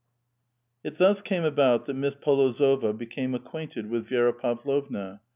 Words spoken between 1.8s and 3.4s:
that Miss P6lozova became